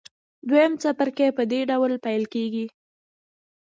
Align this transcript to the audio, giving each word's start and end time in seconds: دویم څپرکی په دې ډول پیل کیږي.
دویم 0.47 0.73
څپرکی 0.81 1.27
په 1.37 1.43
دې 1.51 1.59
ډول 1.69 1.91
پیل 2.05 2.23
کیږي. 2.33 2.65